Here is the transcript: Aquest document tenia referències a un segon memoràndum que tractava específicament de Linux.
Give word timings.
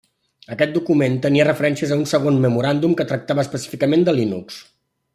Aquest 0.53 0.71
document 0.77 1.17
tenia 1.25 1.45
referències 1.49 1.93
a 1.93 1.99
un 1.99 2.03
segon 2.13 2.41
memoràndum 2.47 2.97
que 3.03 3.07
tractava 3.13 3.45
específicament 3.49 4.09
de 4.09 4.21
Linux. 4.23 4.61